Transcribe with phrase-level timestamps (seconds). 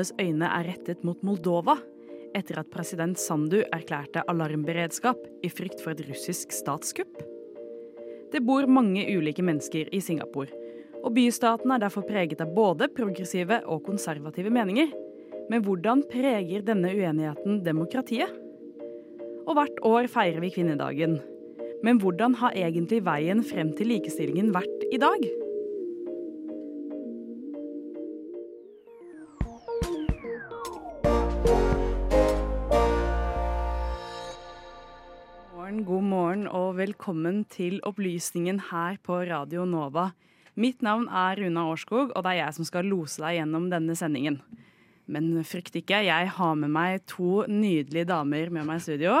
[0.00, 1.74] alles øyne er rettet mot Moldova
[2.32, 7.18] etter at president Sandu erklærte alarmberedskap i frykt for et russisk statskupp.
[8.32, 10.48] Det bor mange ulike mennesker i Singapore,
[11.02, 14.88] og bystaten er derfor preget av både progressive og konservative meninger.
[15.50, 18.32] Men hvordan preger denne uenigheten demokratiet?
[19.44, 21.18] Og hvert år feirer vi kvinnedagen.
[21.84, 25.28] Men hvordan har egentlig veien frem til likestillingen vært i dag?
[36.80, 40.10] Velkommen til opplysningen her på Radio Nova.
[40.60, 43.96] Mitt navn er Runa Årskog, og det er jeg som skal lose deg gjennom denne
[43.98, 44.38] sendingen.
[45.10, 49.18] Men frykt ikke, jeg har med meg to nydelige damer med meg i studio.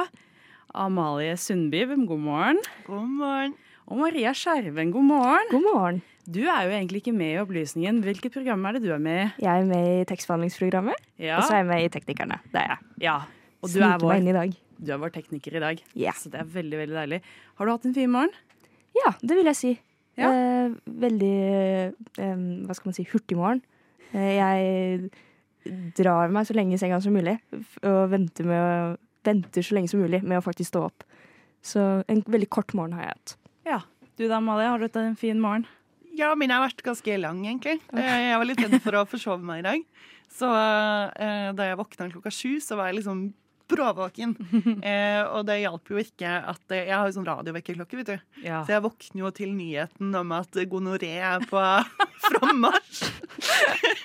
[0.78, 2.62] Amalie Sundby, god morgen.
[2.86, 3.56] God morgen.
[3.90, 5.50] Og Maria Skjerven, god morgen.
[5.50, 6.00] God morgen.
[6.30, 7.98] Du er jo egentlig ikke med i Opplysningen.
[8.06, 9.28] Hvilket program er det du er med i?
[9.42, 11.40] Jeg er med i tekstbehandlingsprogrammet, Ja.
[11.40, 12.38] og så er jeg med i Teknikerne.
[12.52, 12.78] Det er jeg.
[13.08, 13.18] ja.
[13.60, 14.52] Og du Sniker er, meg inn i dag.
[14.80, 15.82] Du er vår tekniker i dag.
[15.94, 16.16] yeah.
[16.16, 17.20] Så det er veldig, veldig deilig.
[17.60, 18.32] Har du hatt en fin morgen?
[18.96, 19.72] Ja, det vil jeg si.
[20.18, 20.30] Ja.
[20.32, 20.72] Eh,
[21.04, 21.34] veldig
[22.18, 23.60] eh, hva skal man si, hurtig morgen.
[24.12, 25.10] Eh, jeg
[26.00, 27.36] drar meg så lenge i senga som mulig,
[27.84, 28.96] og venter, med
[29.28, 31.04] venter så lenge som mulig med å faktisk stå opp.
[31.62, 33.34] Så en veldig kort morgen har jeg hatt.
[33.68, 33.80] Ja.
[34.16, 35.66] Du da, Amalie, har du hatt en fin morgen?
[36.16, 37.78] Ja, min har vært ganske lang, egentlig.
[37.94, 39.84] Eh, Jeg var litt redd for å forsove meg i dag.
[40.32, 43.22] Så eh, da jeg våkna klokka sju, så var jeg liksom
[43.70, 44.36] bråvåken.
[44.80, 48.38] Eh, og det hjalp jo ikke at eh, Jeg har jo sånn radiovekkerklokke, vet du.
[48.44, 48.62] Ja.
[48.64, 51.60] Så jeg våkner jo til nyheten om at gonoré er på
[52.28, 53.02] frammarsj.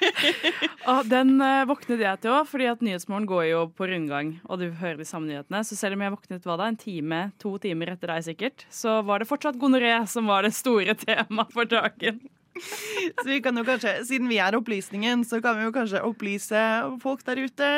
[0.92, 4.36] Og den uh, våknet jeg til òg, fordi at Nyhetsmorgen går jo på rundgang.
[4.50, 5.64] Og du hører de samme nyhetene.
[5.66, 9.00] Så selv om jeg våknet hva da, en time, to timer etter deg sikkert, så
[9.06, 12.22] var det fortsatt gonoré som var det store temaet for dagen.
[13.22, 16.62] Så vi kan jo kanskje, siden vi er opplysningen, så kan vi jo kanskje opplyse
[17.04, 17.72] folk der ute.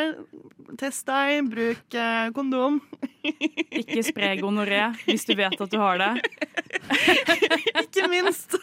[0.78, 2.80] Test deg, bruk eh, kondom.
[3.82, 6.12] Ikke spre gonoré hvis du vet at du har det.
[7.84, 8.58] Ikke minst.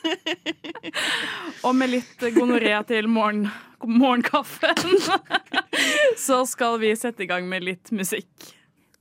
[1.64, 3.48] Og med litt gonoré til morgen,
[3.84, 5.00] morgenkaffen,
[6.20, 8.52] så skal vi sette i gang med litt musikk.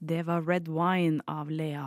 [0.04, 1.86] Det var Red Wine av Lea.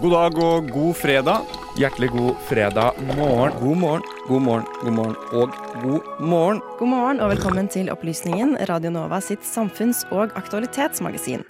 [0.00, 1.59] God dag og god fredag.
[1.78, 3.52] Hjertelig god fredag morgen.
[3.60, 5.50] God morgen, god morgen, god morgen og
[5.82, 6.60] god morgen.
[6.78, 11.44] God morgen og velkommen til Opplysningen, Radio Nova sitt samfunns- og aktualitetsmagasin.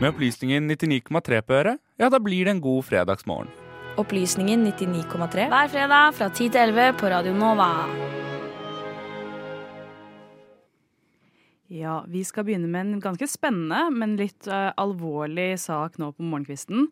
[0.00, 3.48] Med opplysningen 99,3 på øret, ja, da blir det en god fredagsmorgen.
[3.96, 5.48] Opplysningen 99,3.
[5.48, 7.72] Hver fredag fra 10 til 11 på Radio Nova.
[11.72, 16.22] Ja, vi skal begynne med en ganske spennende, men litt uh, alvorlig sak nå på
[16.22, 16.90] morgenkvisten.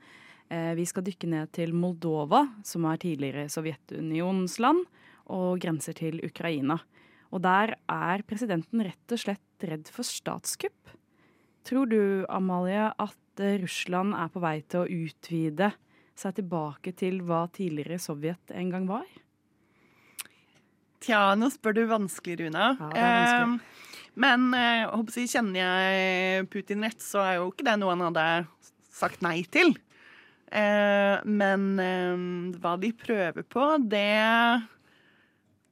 [0.54, 4.84] Eh, vi skal dykke ned til Moldova, som er tidligere Sovjetunionsland,
[5.34, 6.76] og grenser til Ukraina.
[7.34, 10.92] Og der er presidenten rett og slett redd for statskupp.
[11.64, 15.72] Tror du, Amalie, at eh, Russland er på vei til å utvide
[16.14, 19.08] seg tilbake til hva tidligere Sovjet en gang var?
[21.04, 22.68] Tja, nå spør du vanskelig, Runa.
[22.78, 23.56] Ja, det er vanskelig.
[23.56, 23.80] Eh,
[24.14, 28.28] men eh, jeg kjenner jeg Putin rett, så er jo ikke det noe han hadde
[28.94, 29.74] sagt nei til.
[30.52, 34.08] Eh, men eh, hva de prøver på, det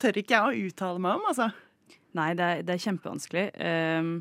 [0.02, 1.50] tør ikke jeg å uttale meg om, altså.
[2.18, 3.44] Nei, det er, det er kjempevanskelig.
[3.56, 4.14] Um,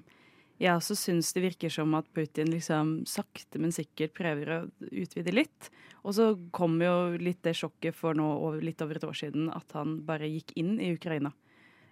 [0.62, 5.34] jeg også syns det virker som at Putin liksom sakte, men sikkert prøver å utvide
[5.34, 5.72] litt.
[6.06, 8.28] Og så kom jo litt det sjokket for nå
[8.62, 11.34] litt over et år siden at han bare gikk inn i Ukraina.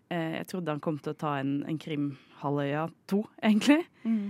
[0.09, 3.83] Eh, jeg trodde han kom til å ta en, en Krim-halvøya to, egentlig.
[4.05, 4.29] Eh,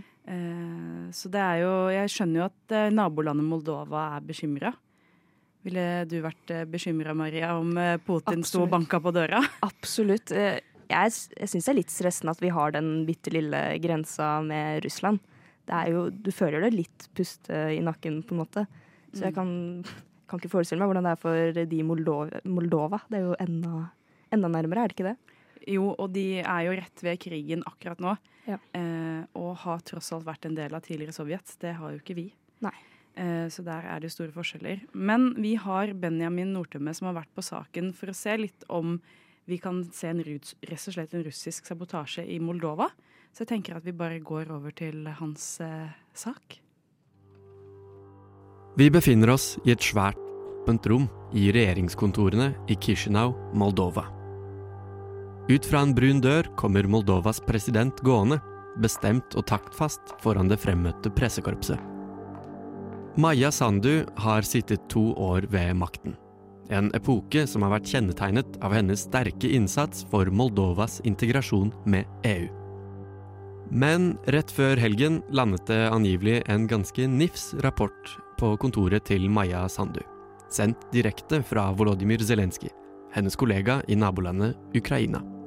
[1.15, 4.73] så det er jo Jeg skjønner jo at eh, nabolandet Moldova er bekymra.
[5.65, 9.41] Ville du vært eh, bekymra, Maria, om eh, Putin sto og banka på døra?
[9.69, 10.31] Absolutt.
[10.31, 10.59] Eh,
[10.89, 14.81] Jeg, jeg syns det er litt stressende at vi har den bitte lille grensa med
[14.85, 15.19] Russland.
[15.69, 18.63] Det er jo, du føler det litt puste i nakken, på en måte.
[19.13, 19.51] Så jeg kan,
[20.29, 22.41] kan ikke forestille meg hvordan det er for de i Moldova.
[22.49, 23.03] Moldova.
[23.05, 23.83] Det er jo enda,
[24.33, 25.37] enda nærmere, er det ikke det?
[25.69, 28.15] Jo, og de er jo rett ved krigen akkurat nå.
[28.49, 28.57] Ja.
[28.73, 31.53] Eh, og har tross alt vært en del av tidligere Sovjet.
[31.61, 32.27] Det har jo ikke vi.
[32.65, 32.75] Nei.
[33.19, 34.85] Eh, så der er det jo store forskjeller.
[34.97, 38.97] Men vi har Benjamin Nordtømme som har vært på saken for å se litt om
[39.49, 42.89] vi kan se en, rus- rett og slett en russisk sabotasje i Moldova.
[43.33, 46.59] Så jeg tenker at vi bare går over til hans eh, sak.
[48.77, 50.17] Vi befinner oss i et svært
[50.69, 54.18] åpent rom i regjeringskontorene i Kishinau, Moldova.
[55.49, 58.37] Ut fra en brun dør kommer Moldovas president gående,
[58.77, 61.79] bestemt og taktfast foran det fremmøtte pressekorpset.
[63.17, 66.15] Maja Sandu har sittet to år ved makten.
[66.69, 72.45] en epoke som har vært kjennetegnet av hennes sterke innsats for Moldovas integrasjon med EU.
[73.71, 79.67] Men rett før helgen landet det angivelig en ganske nifs rapport på kontoret til Maja
[79.69, 80.01] Sandu.
[80.49, 82.69] Sendt direkte fra Volodymyr Zelenskyj,
[83.13, 85.38] hennes kollega i nabolandet Ukraina.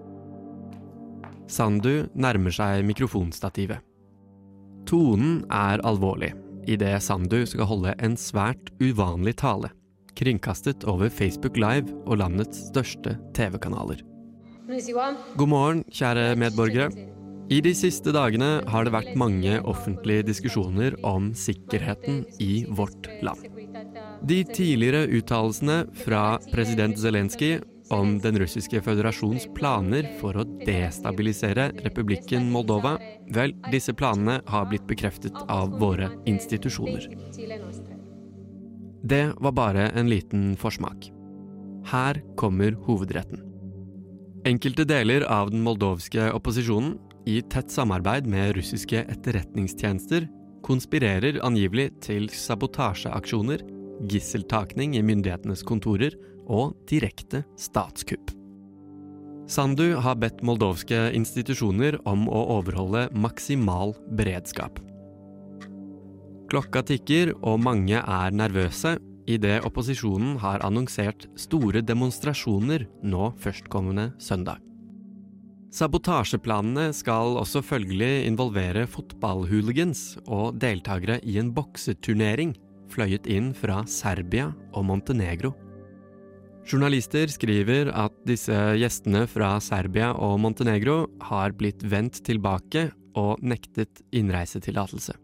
[1.52, 3.82] Sandu nærmer seg mikrofonstativet.
[4.88, 6.32] Tonen er alvorlig
[6.70, 9.72] idet Sandu skal holde en svært uvanlig tale,
[10.18, 14.00] kringkastet over Facebook Live og landets største TV-kanaler.
[15.36, 16.92] God morgen, kjære medborgere.
[17.52, 23.42] I de siste dagene har det vært mange offentlige diskusjoner om sikkerheten i vårt land.
[24.24, 27.58] De tidligere uttalelsene fra president Zelenskyj
[27.92, 32.96] om den russiske føderasjons planer for å destabilisere republikken Moldova,
[33.34, 37.08] vel, disse planene har blitt bekreftet av våre institusjoner.
[39.02, 41.10] Det var bare en liten forsmak.
[41.90, 43.42] Her kommer hovedretten.
[44.46, 46.96] Enkelte deler av den moldovske opposisjonen,
[47.26, 50.24] i tett samarbeid med russiske etterretningstjenester,
[50.66, 53.62] konspirerer angivelig til sabotasjeaksjoner,
[54.10, 56.16] gisseltakning i myndighetenes kontorer
[56.46, 58.32] og direkte statskupp.
[59.50, 64.78] Sandu har bedt moldovske institusjoner om å overholde maksimal beredskap.
[66.52, 68.96] Klokka tikker, og mange er nervøse
[69.30, 74.60] idet opposisjonen har annonsert store demonstrasjoner nå førstkommende søndag.
[75.72, 82.52] Sabotasjeplanene skal også følgelig involvere fotballhooligans og deltakere i en bokseturnering
[82.92, 85.54] fløyet inn fra Serbia og Montenegro.
[86.62, 94.02] Journalister skriver at disse gjestene fra Serbia og Montenegro har blitt vendt tilbake og nektet
[94.14, 95.16] innreisetillatelse.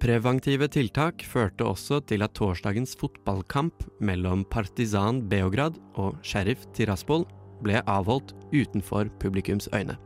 [0.00, 7.24] Preventive tiltak førte også til at torsdagens fotballkamp mellom Partizan Beograd og Sheriff Tiraspol
[7.64, 9.96] ble avholdt utenfor publikums øyne.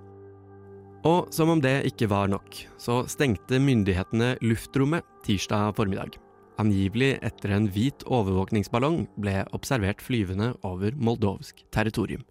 [1.06, 6.18] Og som om det ikke var nok, så stengte myndighetene luftrommet tirsdag formiddag
[6.58, 12.24] angivelig etter en hvit overvåkningsballong ble observert flyvende over moldovsk territorium.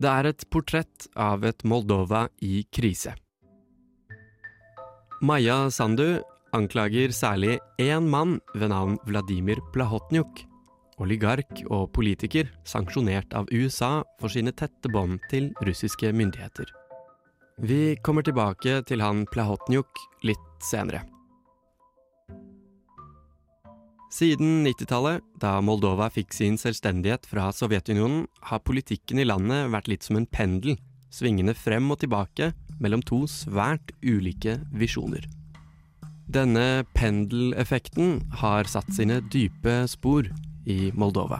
[0.00, 3.12] Det er et portrett av et Moldova i krise.
[5.20, 6.22] Maja Sandu
[6.56, 10.46] anklager særlig én mann ved navn Vladimir Plahotnyuk,
[11.00, 16.64] oligark og politiker sanksjonert av USA for sine tette bånd til russiske myndigheter.
[17.60, 21.04] Vi kommer tilbake til han Plahotnyuk litt senere.
[24.10, 30.02] Siden 90-tallet, da Moldova fikk sin selvstendighet fra Sovjetunionen, har politikken i landet vært litt
[30.02, 30.80] som en pendel,
[31.14, 32.48] svingende frem og tilbake
[32.82, 35.28] mellom to svært ulike visjoner.
[36.26, 40.26] Denne pendeleffekten har satt sine dype spor
[40.66, 41.38] i Moldova.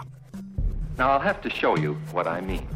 [0.97, 2.69] Now I'll have to show you what I mean.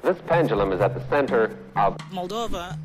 [0.00, 2.78] This pendulum is at the center of Moldova.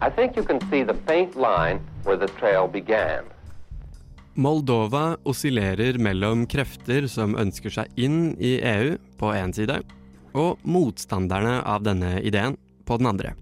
[0.00, 3.28] I think you can see the faint line where the trail began.
[4.40, 9.82] Moldova oscillerer mellom krefter som ønsker seg inn i EU på én side,
[10.32, 12.56] og motstanderne av denne ideen
[12.88, 13.34] på den andre.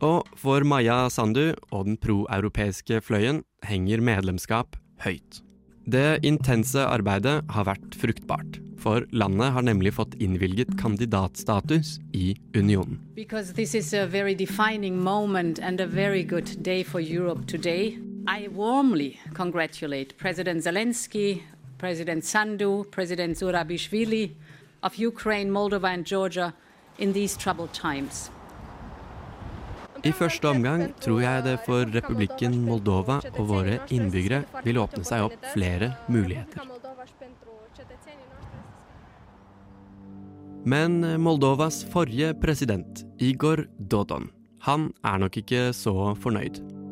[0.00, 5.42] Og for Maya Sandu og den proeuropeiske fløyen henger medlemskap høyt.
[5.84, 12.96] Det intense arbeidet har vært fruktbart, for landet har nemlig fått innvilget kandidatstatus i unionen.
[13.12, 17.98] Because this is a very defining moment and a very good day for Europe today.
[18.26, 21.42] I warmly congratulate President Zelensky,
[21.78, 24.30] President Sandu, President Zurabishvili
[24.82, 26.54] of Ukraine, Moldova and Georgia
[26.98, 28.30] in these troubled times.
[30.04, 35.24] I første omgang tror jeg det for republikken Moldova og våre innbyggere vil åpne seg
[35.24, 36.60] opp flere muligheter.
[40.64, 44.30] Men Moldovas forrige president, Igor Dodon,
[44.64, 46.83] han er nok ikke så fornøyd.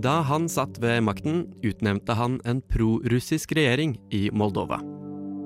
[0.00, 4.80] Da han satt ved makten, utnevnte han en prorussisk regjering i Moldova.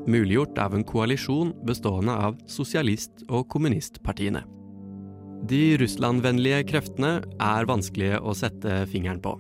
[0.07, 4.45] Muliggjort av en koalisjon bestående av sosialist- og kommunistpartiene.
[5.47, 9.35] De russlandvennlige kreftene er vanskelige å sette fingeren på.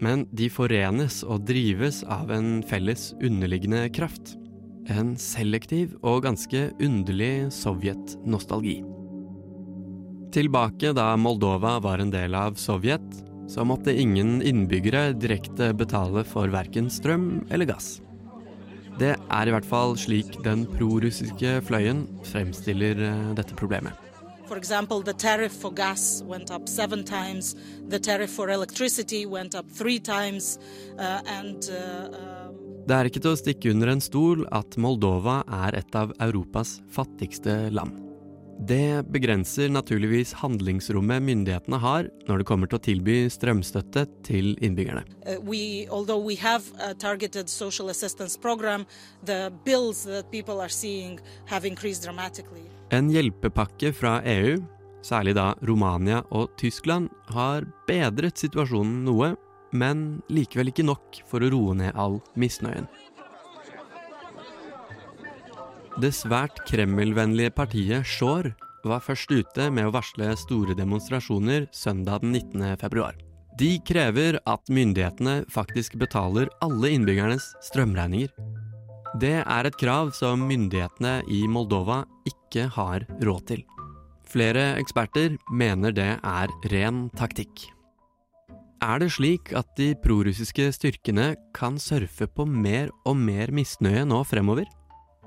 [0.00, 4.34] Men de forenes og drives av en felles underliggende kraft.
[4.92, 8.80] En selektiv og ganske underlig sovjetnostalgi.
[10.36, 13.04] Tilbake da Moldova var en del av Sovjet,
[13.48, 18.00] så måtte ingen innbyggere direkte betale for verken strøm eller gass.
[18.96, 23.92] Det er i hvert fall slik den prorussiske fløyen fremstiller eh, dette problemet.
[24.46, 27.56] For example, the tariff for gas went up seven times,
[27.88, 30.58] the tariff for electricity went up three times,
[30.98, 35.40] uh, and uh, um, Det er ikke til å stikke under en stol at Moldova
[35.66, 38.05] er et av Europas fattigste land.
[38.58, 45.04] Det begrenser naturligvis handlingsrommet myndighetene har når det kommer til å tilby strømstøtte til innbyggerne.
[45.28, 45.84] Uh, we,
[46.24, 46.36] we
[48.40, 48.86] program.
[52.90, 54.56] En hjelpepakke fra EU,
[55.04, 59.34] særlig da Romania og Tyskland, har bedret situasjonen noe,
[59.76, 62.88] men likevel ikke nok for å roe ned all misnøyen.
[65.96, 68.50] Det svært Kreml-vennlige partiet Shore
[68.84, 72.74] var først ute med å varsle store demonstrasjoner søndag den 19.
[72.82, 73.14] februar.
[73.56, 78.28] De krever at myndighetene faktisk betaler alle innbyggernes strømregninger.
[79.16, 83.62] Det er et krav som myndighetene i Moldova ikke har råd til.
[84.28, 87.70] Flere eksperter mener det er ren taktikk.
[88.84, 94.20] Er det slik at de prorussiske styrkene kan surfe på mer og mer misnøye nå
[94.28, 94.68] fremover?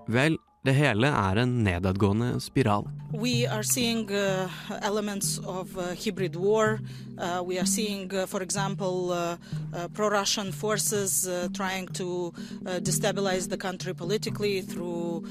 [0.09, 2.87] Vel, det hele er en nedadgående spiral.
[3.13, 4.51] We are seeing uh,
[4.83, 6.79] elements of uh, hybrid war.
[7.17, 9.37] Uh, we are seeing, uh, for example, uh,
[9.73, 12.33] uh, pro Russian forces trying to
[12.81, 15.23] destabilize the country politically through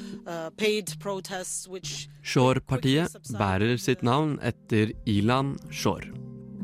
[0.57, 6.09] paid protests, which Shor-partiet bærer sitt navn etter Ilan Shore.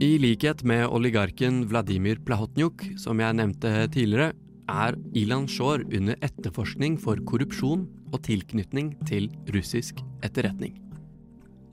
[0.00, 4.32] I likhet med oligarken Vladimir Plahotnyuk, som jeg nevnte tidligere,
[4.68, 10.78] er Ilan Shore under etterforskning for korrupsjon og tilknytning til russisk etterretning.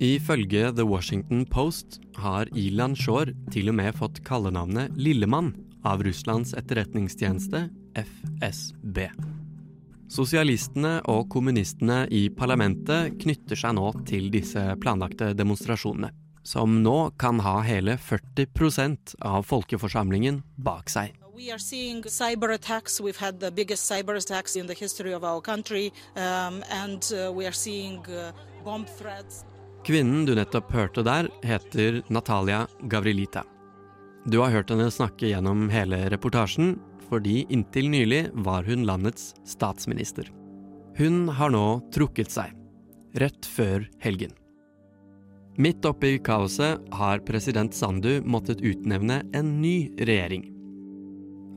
[0.02, 5.54] Ifølge The Washington Post har Ilan Shor til og med fått kallenavnet Lillemann
[5.86, 9.06] av Russlands etterretningstjeneste, FSB.
[10.12, 16.10] Sosialistene og kommunistene i parlamentet knytter seg nå til disse planlagte demonstrasjonene,
[16.44, 21.21] som nå kan ha hele 40% av folkeforsamlingen bak seg.
[21.42, 23.02] We are seeing cyber attacks.
[23.02, 27.32] We've had the biggest cyber attacks in the history of our country, um, and uh,
[27.32, 28.32] we are seeing uh,
[28.64, 29.44] bomb threats.
[29.84, 33.42] Kvinnen du nettopp hørte der, heter Natalia Gavrilita.
[34.30, 36.76] Du har hørt henne snakke gjennom hele reportasjen,
[37.10, 40.30] fordi inntil nylig var hun landets statsminister.
[41.02, 42.54] Hun har nå trukket seg,
[43.18, 44.38] rett før helgen.
[45.58, 50.52] Midt oppi kaoset har president Sandu måttet utnevne en ny regjering.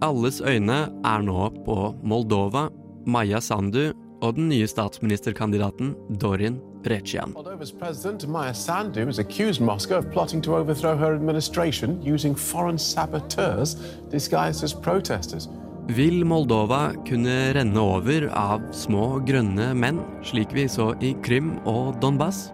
[0.05, 2.67] Alles øyne er nå på Moldova,
[3.07, 7.33] Maja Sandu og den nye statsministerkandidaten Dorin Recian.
[7.33, 12.79] Moldova's president Maya Sandu has accused Moscow of plotting to overthrow her administration using foreign
[12.79, 13.77] saboteurs
[14.11, 15.49] disguised as protesters.
[15.89, 21.97] Vil Moldova kunne renne over av små grønne menn, slik vi så i Krim og
[22.05, 22.51] Donbas?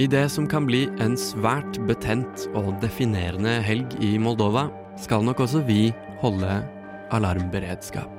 [0.00, 4.70] I det som kan bli en svært betent og definerende helg i Moldova,
[5.00, 6.62] skal nok også vi holde
[7.10, 8.10] alarmberedskap.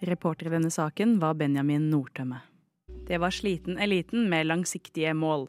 [0.00, 2.40] Reporter i denne saken var Benjamin Nordtømme.
[3.08, 5.48] Det var Sliten eliten med langsiktige mål.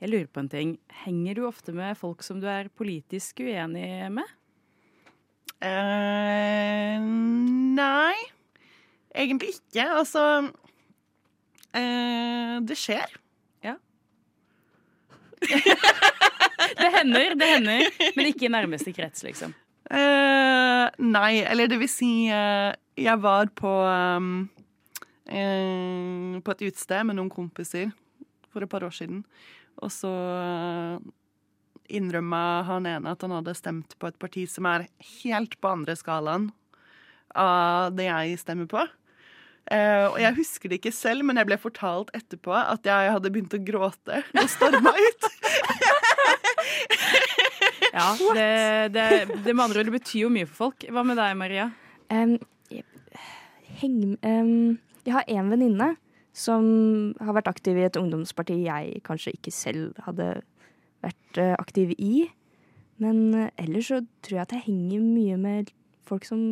[0.00, 0.70] Jeg lurer på en ting.
[1.02, 4.36] Henger du ofte med folk som du er politisk uenig med?
[5.60, 6.96] Uh,
[7.76, 8.16] nei,
[9.12, 9.84] egentlig ikke.
[9.84, 10.22] Altså
[11.76, 13.12] uh, Det skjer.
[13.66, 13.74] Ja.
[16.80, 17.84] det hender, det hender.
[18.16, 19.52] Men ikke i nærmeste krets, liksom.
[19.90, 24.44] Uh, nei, eller det vil si Jeg var på um,
[25.26, 27.90] På et utested med noen kompiser
[28.48, 29.24] for et par år siden.
[29.80, 30.12] Og så
[31.90, 34.86] innrømma han ene at han hadde stemt på et parti som er
[35.22, 36.50] helt på andre skalaen
[37.36, 38.84] av det jeg stemmer på.
[39.70, 43.30] Uh, og jeg husker det ikke selv, men jeg ble fortalt etterpå at jeg hadde
[43.30, 45.28] begynt å gråte og storma ut.
[47.94, 48.48] ja, det,
[48.96, 49.04] det,
[49.44, 50.88] det med andre ord, det betyr jo mye for folk.
[50.90, 51.68] Hva med deg, Maria?
[52.10, 52.34] Um,
[52.72, 52.82] jeg,
[53.78, 55.92] heng, um, jeg har en venninne
[56.36, 56.64] som
[57.18, 60.28] har vært aktiv i et ungdomsparti jeg kanskje ikke selv hadde
[61.04, 62.28] vært uh, aktiv i.
[63.02, 65.72] Men uh, ellers så tror jeg at jeg henger mye med
[66.06, 66.42] folk som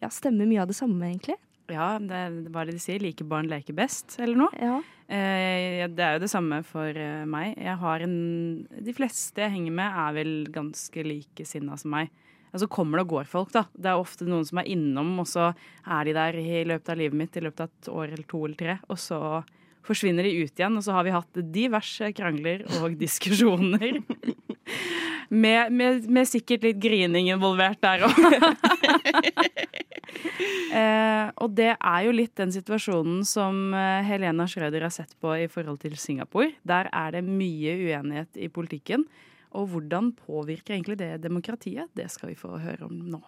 [0.00, 1.36] ja, stemmer mye av det samme, egentlig.
[1.70, 2.16] Ja, det,
[2.50, 3.02] er det de sier?
[3.02, 4.50] Like barn leker best, eller noe?
[4.58, 4.80] Ja.
[5.10, 7.54] Eh, det er jo det samme for eh, meg.
[7.58, 8.16] Jeg har en
[8.70, 12.10] De fleste jeg henger med, er vel ganske likesinna som meg.
[12.50, 13.64] Altså kommer det og går folk, da.
[13.72, 15.52] Det er ofte noen som er innom, og så
[15.86, 18.42] er de der i løpet av livet mitt i løpet av et år eller to
[18.46, 19.20] eller tre, og så
[19.86, 20.78] forsvinner de ut igjen.
[20.78, 24.00] Og så har vi hatt diverse krangler og diskusjoner.
[25.28, 28.20] med, med, med, sikkert litt grining involvert der òg.
[30.80, 35.34] eh, og det er jo litt den situasjonen som eh, Helena Schrøder har sett på
[35.38, 36.52] i forhold til Singapore.
[36.66, 39.06] Der er det mye uenighet i politikken.
[39.50, 41.90] Og hvordan påvirker egentlig det demokratiet?
[41.96, 43.20] Det skal vi få høre om nå.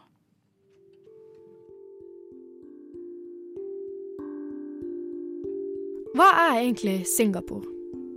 [6.12, 7.64] Hva er egentlig Singapore?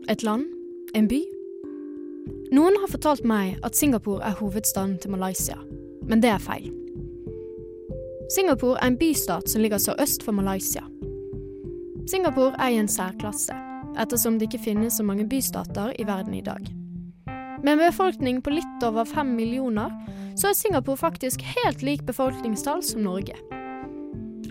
[0.09, 0.45] Et land?
[0.95, 1.21] En by?
[2.51, 5.57] Noen har fortalt meg at Singapore er hovedstaden til Malaysia,
[6.05, 6.69] men det er feil.
[8.35, 10.83] Singapore er en bystat som ligger sørøst for Malaysia.
[12.07, 13.55] Singapore er i en særklasse,
[13.97, 16.84] ettersom det ikke finnes så mange bystater i verden i dag.
[17.65, 19.89] Med en befolkning på litt over fem millioner,
[20.37, 23.33] så er Singapore faktisk helt lik befolkningstall som Norge.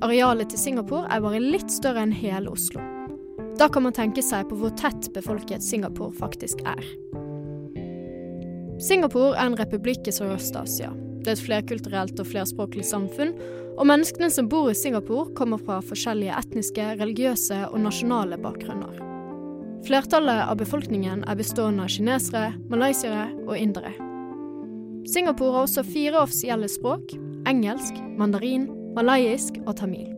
[0.03, 2.83] Arealet til Singapore er bare litt større enn hele Oslo.
[3.55, 6.83] Da kan man tenke seg på hvor tett befolket Singapore faktisk er.
[8.83, 10.91] Singapore er en republikk i Sørøst-Asia.
[11.23, 13.37] Det er et flerkulturelt og flerspråklig samfunn,
[13.79, 19.14] og menneskene som bor i Singapore, kommer fra forskjellige etniske, religiøse og nasjonale bakgrunner.
[19.85, 23.93] Flertallet av befolkningen er bestående av kinesere, malaysiere og indere.
[25.13, 27.13] Singapore har også fire offisielle språk
[27.49, 30.09] engelsk, mandarin, malayisk og tamil.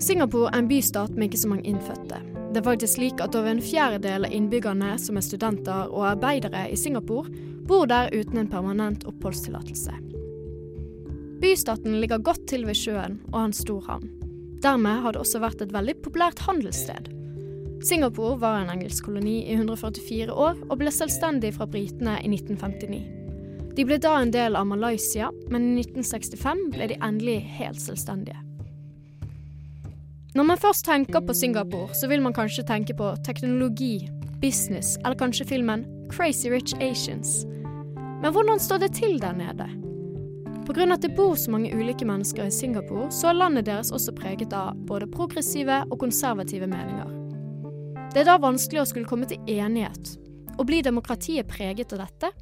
[0.00, 2.22] Singapore er en bystat med ikke så mange innfødte.
[2.50, 6.64] Det er faktisk slik at over en fjerdedel av innbyggerne som er studenter og arbeidere
[6.72, 7.28] i Singapore,
[7.68, 9.92] bor der uten en permanent oppholdstillatelse.
[11.40, 14.10] Bystaten ligger godt til ved sjøen og har en stor havn.
[14.64, 17.19] Dermed har det også vært et veldig populært handelssted.
[17.82, 23.00] Singapore var en engelsk koloni i 144 år og ble selvstendig fra britene i 1959.
[23.76, 28.36] De ble da en del av Malaysia, men i 1965 ble de endelig helt selvstendige.
[30.36, 34.10] Når man først tenker på Singapore, så vil man kanskje tenke på teknologi,
[34.42, 37.46] business eller kanskje filmen Crazy Rich Asians.
[38.20, 39.66] Men hvordan står det til der nede?
[40.68, 40.92] Pga.
[40.92, 44.52] at det bor så mange ulike mennesker i Singapore, så er landet deres også preget
[44.52, 47.19] av både progressive og konservative meninger.
[48.10, 50.16] Det er da vanskelig å skulle komme til enighet.
[50.58, 52.32] Og blir demokratiet preget av dette?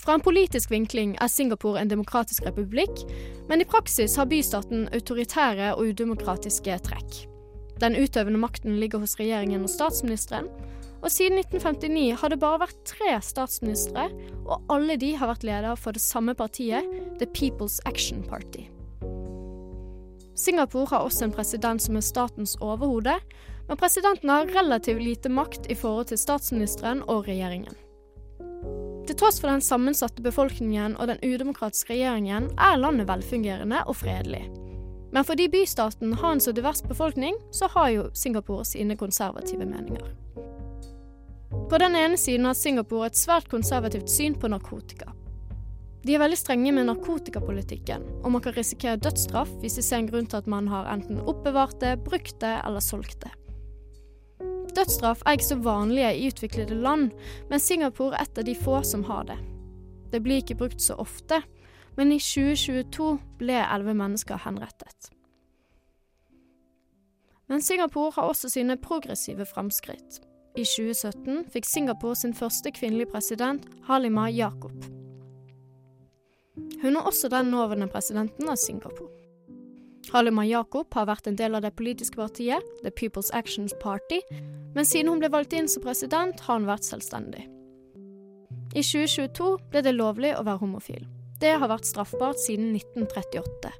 [0.00, 3.02] Fra en politisk vinkling er Singapore en demokratisk republikk,
[3.50, 7.18] men i praksis har bystaten autoritære og udemokratiske trekk.
[7.82, 10.46] Den utøvende makten ligger hos regjeringen og statsministeren,
[11.00, 14.06] og siden 1959 har det bare vært tre statsministre,
[14.46, 16.86] og alle de har vært leder for det samme partiet,
[17.18, 18.68] The People's Action Party.
[20.40, 23.18] Singapore har også en president som er statens overhode,
[23.70, 27.76] men presidenten har relativt lite makt i forhold til statsministeren og regjeringen.
[29.06, 34.40] Til tross for den sammensatte befolkningen og den udemokratiske regjeringen er landet velfungerende og fredelig.
[35.14, 40.08] Men fordi bystaten har en så divers befolkning, så har jo Singapore sine konservative meninger.
[41.70, 45.12] På den ene siden har Singapore et svært konservativt syn på narkotika.
[46.02, 50.10] De er veldig strenge med narkotikapolitikken, og man kan risikere dødsstraff hvis de ser en
[50.10, 53.30] grunn til at man har enten oppbevart det, brukt det eller solgt det.
[54.76, 57.10] Dødsstraff er ikke så vanlige i utviklede land,
[57.50, 59.38] men Singapore er et av de få som har det.
[60.12, 61.42] Det blir ikke brukt så ofte,
[61.96, 65.10] men i 2022 ble elleve mennesker henrettet.
[67.50, 70.20] Men Singapore har også sine progressive framskritt.
[70.56, 74.84] I 2017 fikk Singapore sin første kvinnelige president, Halima Jakob.
[76.82, 79.19] Hun er også den nåværende presidenten av Singapore.
[80.08, 84.22] Halima Jakob har vært en del av det politiske partiet, The People's Actions Party,
[84.74, 87.44] men siden hun ble valgt inn som president, har hun vært selvstendig.
[88.70, 91.04] I 2022 ble det lovlig å være homofil.
[91.40, 93.72] Det har vært straffbart siden 1938.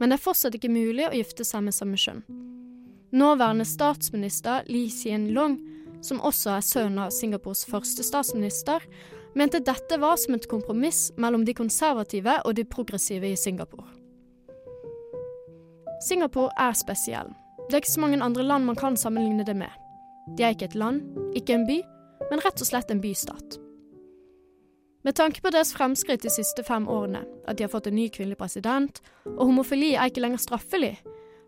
[0.00, 2.22] Men det er fortsatt ikke mulig å gifte seg med samme kjønn.
[3.16, 5.58] Nåværende statsminister Lee Hsien Long,
[6.04, 8.82] som også er sønn av Singapores første statsminister,
[9.36, 13.88] mente dette var som et kompromiss mellom de konservative og de progressive i Singapore.
[16.00, 17.32] Singapore er spesiell.
[17.66, 19.70] Det er ikke så mange andre land man kan sammenligne det med.
[20.36, 21.02] De er ikke et land,
[21.38, 21.80] ikke en by,
[22.30, 23.58] men rett og slett en bystat.
[25.06, 28.08] Med tanke på deres fremskritt de siste fem årene, at de har fått en ny
[28.10, 28.98] kvinnelig president,
[29.36, 30.96] og homofili er ikke lenger straffelig,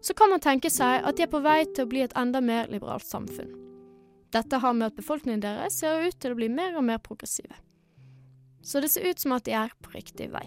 [0.00, 2.40] så kan man tenke seg at de er på vei til å bli et enda
[2.40, 3.50] mer liberalt samfunn.
[4.30, 7.56] Dette har med at befolkningen deres ser ut til å bli mer og mer progressive.
[8.62, 10.44] Så det ser ut som at de er på riktig vei.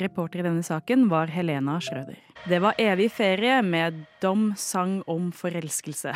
[0.00, 2.16] Reporter i denne saken var Helena Schrøder.
[2.48, 6.14] Det var evig ferie med Dom sang om forelskelse.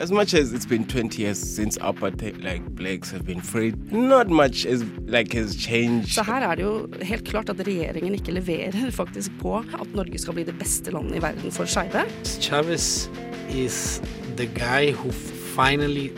[0.00, 4.30] As much as it's been 20 years since apartheid, like blacks have been freed, not
[4.30, 6.08] much is like has changed.
[6.14, 10.18] Så her er det jo helt klart at regjeringen ikke leverer faktisk på at Norge
[10.18, 12.06] skal bli det beste landet i verden for skeive.
[12.40, 13.10] Chavez
[13.50, 14.00] is
[14.36, 15.10] the guy who
[15.56, 16.08] finally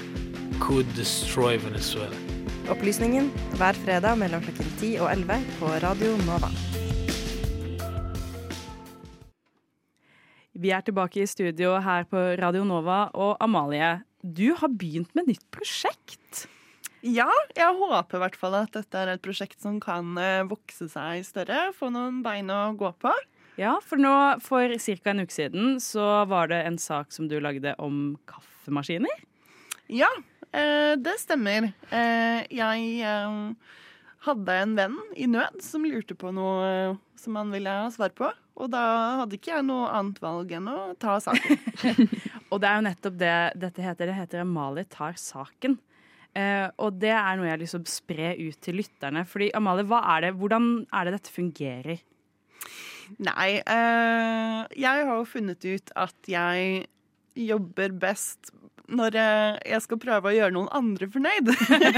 [0.61, 2.15] could destroy Venezuela.
[2.71, 6.53] Opplysningen hver fredag mellom klokken 10 og 11 på Radio Nova.
[10.63, 15.27] Vi er tilbake i studio her på Radio Nova, og Amalie, du har begynt med
[15.33, 16.45] nytt prosjekt.
[17.03, 20.87] Ja, jeg håper i hvert fall at dette er et prosjekt som kan eh, vokse
[20.93, 21.73] seg større.
[21.75, 23.11] Få noen bein å gå på.
[23.59, 24.13] Ja, for nå
[24.45, 25.11] for ca.
[25.11, 29.27] en uke siden så var det en sak som du lagde om kaffemaskiner.
[29.91, 30.13] Ja,
[30.53, 31.73] eh, det stemmer.
[31.91, 33.17] Eh, jeg
[34.29, 38.31] hadde en venn i nød som lurte på noe som han ville ha svar på.
[38.61, 38.83] Og da
[39.23, 41.59] hadde ikke jeg noe annet valg enn å ta saken.
[42.53, 44.11] og det er jo nettopp det dette heter.
[44.11, 45.79] Det heter Amalie tar saken.
[46.37, 49.25] Eh, og det er noe jeg liksom sprer spre ut til lytterne.
[49.29, 52.03] Fordi Amalie, er det, hvordan er det dette fungerer?
[53.23, 56.85] Nei, eh, jeg har jo funnet ut at jeg
[57.37, 58.53] jobber best
[58.93, 61.49] når jeg skal prøve å gjøre noen andre fornøyd.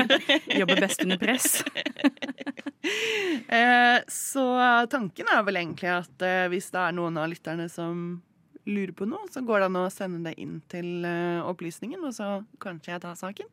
[0.60, 1.64] jobber best under press.
[2.84, 4.44] Eh, så
[4.90, 8.20] tanken er vel egentlig at eh, hvis det er noen av lytterne som
[8.64, 12.14] lurer på noe, så går det an å sende det inn til eh, opplysningen, og
[12.16, 12.28] så
[12.62, 13.50] kanskje jeg tar saken.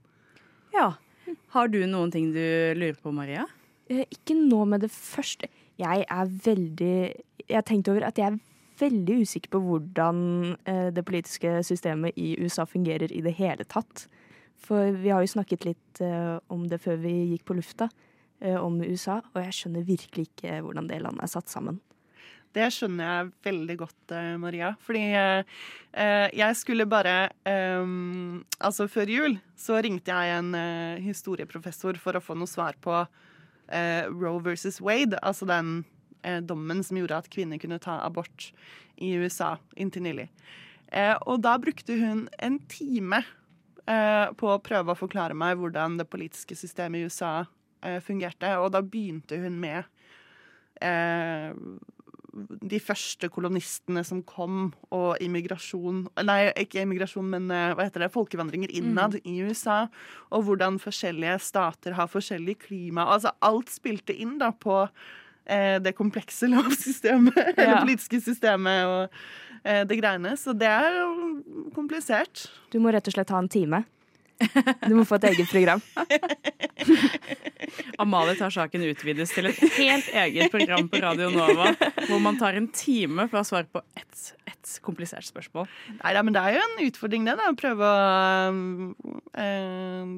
[0.75, 0.93] Ja.
[1.55, 2.43] Har du noen ting du
[2.77, 3.45] lurer på, Maria?
[3.91, 5.49] Ikke nå med det første.
[5.81, 6.95] Jeg er veldig
[7.47, 8.39] Jeg har tenkt over at jeg er
[8.79, 10.55] veldig usikker på hvordan
[10.95, 14.05] det politiske systemet i USA fungerer i det hele tatt.
[14.61, 16.01] For vi har jo snakket litt
[16.53, 17.89] om det før vi gikk på lufta.
[18.41, 21.77] Eh, om USA, og jeg skjønner virkelig ikke hvordan det landet er satt sammen.
[22.51, 24.71] Det skjønner jeg veldig godt, eh, Maria.
[24.81, 27.85] Fordi eh, jeg skulle bare eh,
[28.59, 32.97] Altså, før jul så ringte jeg en eh, historieprofessor for å få noe svar på
[32.97, 35.21] eh, Roe versus Wade.
[35.21, 35.83] Altså den
[36.45, 38.51] dommen som gjorde at kvinner kunne ta abort
[39.01, 40.27] i USA inntil nylig.
[41.25, 43.23] og da brukte hun en time
[44.37, 47.49] på å prøve å forklare meg hvordan det politiske systemet i USA eh,
[48.05, 48.53] fungerte.
[48.61, 49.83] Og da begynte hun med
[50.81, 51.53] eh,
[52.71, 58.11] de første kolonistene som kom, og immigrasjon Nei, ikke immigrasjon, men eh, hva heter det,
[58.13, 59.27] folkevandringer innad mm.
[59.27, 59.83] i USA.
[60.31, 63.07] Og hvordan forskjellige stater har forskjellig klima.
[63.11, 67.55] Altså alt spilte inn da på eh, det komplekse lovsystemet, ja.
[67.57, 69.23] det politiske systemet og
[69.63, 70.35] eh, det greiene.
[70.39, 71.01] Så det er
[71.75, 72.47] komplisert.
[72.71, 73.83] Du må rett og slett ha en time.
[74.87, 75.83] Du må få et eget program.
[78.01, 81.71] Amalie tar saken utvides til et helt eget program på Radio Nova,
[82.07, 85.69] hvor man tar en time for å svare på ett, ett komplisert spørsmål.
[86.01, 87.37] Nei, ja, men Det er jo en utfordring, det.
[87.39, 88.91] da, Å prøve å
[89.45, 90.13] øh,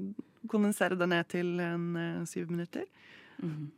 [0.52, 2.86] kondensere det ned til en øh, syv minutter.
[3.44, 3.72] Mm.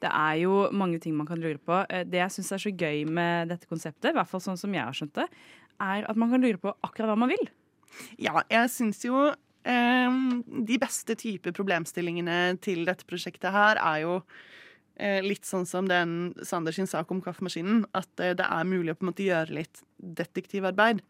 [0.00, 1.82] Det er jo mange ting man kan lure på.
[1.92, 4.72] Eh, det jeg syns er så gøy med dette konseptet, i hvert fall sånn som
[4.74, 5.28] jeg har skjønt det,
[5.80, 7.48] er at man kan lure på akkurat hva man vil.
[8.22, 9.30] Ja, jeg syns jo
[9.64, 14.14] de beste typer problemstillingene til dette prosjektet her er jo
[14.96, 17.84] eh, litt sånn som den Sanders sak om kaffemaskinen.
[17.96, 21.02] At eh, det er mulig å på en måte gjøre litt detektivarbeid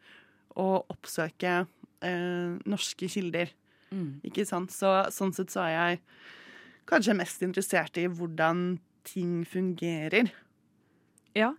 [0.58, 3.54] og oppsøke eh, norske kilder.
[3.90, 4.20] Mm.
[4.26, 4.74] Ikke sant?
[4.74, 6.02] Så, sånn sett så er jeg
[6.90, 10.30] kanskje mest interessert i hvordan ting fungerer.
[11.38, 11.54] Ja,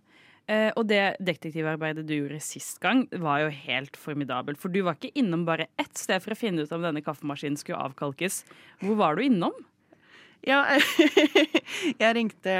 [0.50, 4.58] og det detektivarbeidet du gjorde sist gang, var jo helt formidabelt.
[4.60, 7.56] For du var ikke innom bare ett sted for å finne ut om denne kaffemaskinen
[7.60, 8.42] skulle avkalkes.
[8.82, 9.54] Hvor var du innom?
[10.42, 10.64] Ja,
[12.02, 12.54] jeg ringte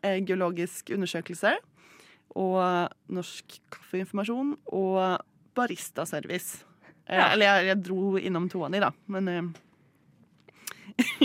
[0.00, 1.58] eh, Geologisk undersøkelse
[2.38, 5.20] og Norsk kaffeinformasjon og
[5.58, 6.62] Baristaservice.
[7.04, 7.32] Eh, ja.
[7.34, 8.92] Eller jeg, jeg, dro innom to av de, da.
[9.12, 9.28] Men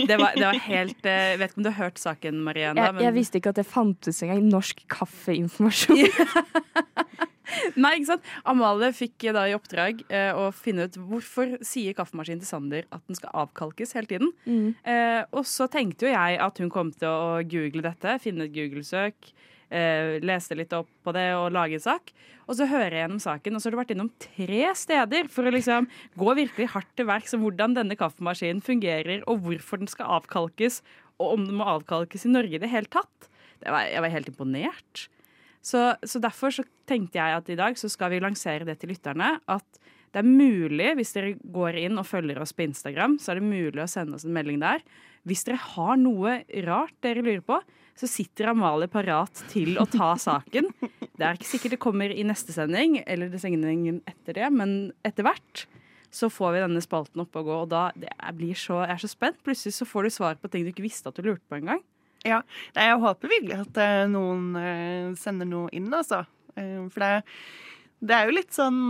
[0.08, 2.82] det var, det var, helt Jeg eh, vet ikke om du har hørt saken, Marianne?
[2.82, 6.04] Jeg, jeg visste ikke at det fantes engang norsk kaffeinformasjon.
[7.80, 8.30] Nei, ikke sant?
[8.48, 13.04] Amalie fikk da i oppdrag eh, å finne ut hvorfor sier kaffemaskinen til Sander at
[13.06, 14.32] den skal avkalkes hele tiden.
[14.44, 14.74] Mm.
[14.82, 18.56] Eh, og så tenkte jo jeg at hun kom til å google dette, finne et
[18.56, 19.30] Google-søk
[19.70, 22.12] eh, leste litt opp på det og lage en sak.
[22.46, 25.48] Og så hører jeg gjennom saken, og så har du vært innom tre steder for
[25.48, 29.90] å liksom gå virkelig hardt til verks om hvordan denne kaffemaskinen fungerer, og hvorfor den
[29.90, 30.82] skal avkalkes,
[31.18, 33.30] og om den må avkalkes i Norge i det hele tatt.
[33.62, 35.06] Det var, jeg var helt imponert.
[35.66, 38.92] Så, så, derfor så tenkte jeg at i dag så skal vi lansere det til
[38.92, 39.32] lytterne.
[39.50, 39.80] At
[40.14, 43.48] det er mulig, hvis dere går inn og følger oss på Instagram, så er det
[43.48, 44.84] mulig å sende oss en melding der.
[45.26, 47.58] Hvis dere har noe rart dere lurer på,
[47.96, 50.68] så sitter Amalie parat til å ta saken.
[51.16, 54.92] Det er ikke sikkert det kommer i neste sending, eller det sendingen etter det, men
[55.06, 55.64] etter hvert
[56.12, 57.88] så får vi denne spalten opp og gå, og da
[58.36, 59.40] blir så, jeg er så spent.
[59.44, 61.82] Plutselig så får du svar på ting du ikke visste at du lurte på engang.
[62.26, 62.40] Ja,
[62.74, 66.24] jeg håper virkelig at eh, noen eh, sender noe inn, altså.
[66.56, 67.12] Eh, for det,
[68.02, 68.80] det er jo litt sånn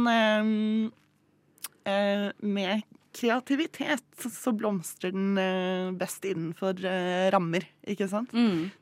[1.86, 8.34] Med kreativitet så blomstrer den eh, best innenfor eh, rammer, ikke sant?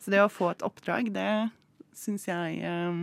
[0.02, 1.28] Så det å få et oppdrag, det
[1.94, 2.98] syns jeg eh,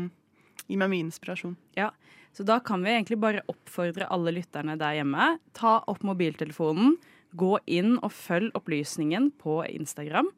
[0.67, 1.55] gir meg mye inspirasjon.
[1.79, 1.91] Ja,
[2.35, 5.33] så da kan vi egentlig bare oppfordre alle lytterne der hjemme.
[5.57, 6.95] Ta opp mobiltelefonen,
[7.31, 10.29] gå inn og følg opplysningen på Instagram.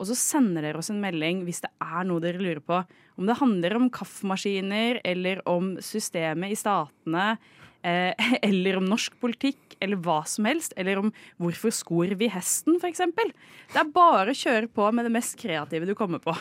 [0.00, 2.78] Og så sender dere oss en melding hvis det er noe dere lurer på.
[3.20, 7.34] Om det handler om kaffemaskiner, eller om systemet i statene,
[8.48, 10.74] eller om norsk politikk, eller hva som helst.
[10.76, 13.02] Eller om hvorfor skor vi hesten, f.eks.
[13.16, 16.36] Det er bare å kjøre på med det mest kreative du kommer på.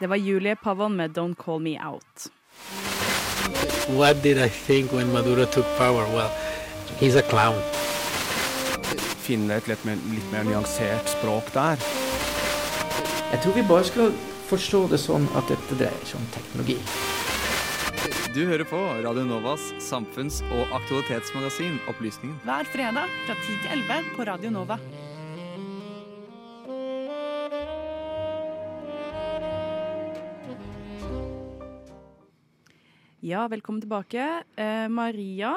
[0.00, 2.30] Det var Julie Pavon med 'Don't Call Me Out'.
[3.88, 6.04] What did I think when Maduro took power?
[6.14, 6.30] Well,
[7.00, 7.60] he's a clown.
[9.24, 11.76] Finne et litt mer, litt mer nyansert språk der.
[13.32, 14.12] Jeg tror vi bare skal
[14.48, 16.78] forstå det sånn at dette dreier seg om teknologi.
[18.34, 22.34] Du hører på Radio Novas samfunns- og aktualitetsmagasin Opplysningen.
[22.42, 24.74] Hver fredag fra 10 til 11 på Radio Nova.
[33.22, 34.26] Ja, velkommen tilbake.
[34.58, 35.54] Eh, Maria?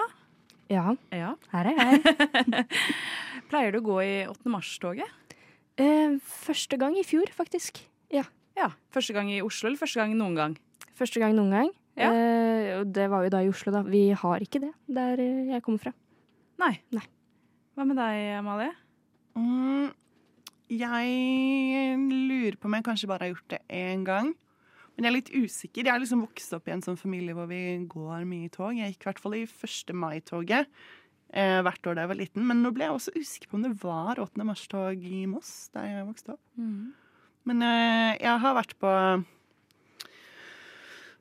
[0.69, 1.33] Ja, ja.
[1.55, 2.61] her er jeg.
[3.49, 4.53] Pleier du å gå i 8.
[4.53, 5.33] mars-toget?
[5.81, 7.81] Eh, første gang i fjor, faktisk.
[8.13, 8.27] Ja.
[8.53, 8.69] ja.
[8.93, 10.57] Første gang i Oslo, eller første gang noen gang?
[10.93, 11.75] Første gang noen gang.
[11.97, 12.13] Ja.
[12.13, 12.46] Eh,
[12.79, 13.83] og det var jo da i Oslo, da.
[13.87, 15.93] Vi har ikke det der eh, jeg kommer fra.
[16.61, 16.73] Nei.
[16.95, 17.05] Nei.
[17.77, 18.73] Hva med deg, Amalie?
[19.37, 19.91] Mm,
[20.73, 24.33] jeg lurer på om jeg kanskje bare har gjort det én gang.
[24.97, 25.85] Men jeg er litt usikker.
[25.85, 28.73] Jeg har liksom vokst opp i en sånn familie hvor vi går mye i tog.
[28.73, 29.93] Jeg gikk i hvert fall i 1.
[29.93, 30.65] mai-toget
[31.37, 32.47] eh, hvert år da jeg var liten.
[32.49, 34.47] Men nå ble jeg også usikker på om det var 8.
[34.47, 36.41] mars-tog i Moss der jeg vokste opp.
[37.47, 39.27] Men eh, jeg har vært på eh,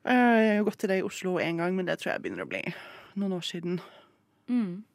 [0.07, 2.49] Jeg har gått til det i Oslo én gang, men det tror jeg begynner å
[2.49, 2.61] bli
[3.19, 3.79] noen år siden.
[4.47, 4.85] Mm.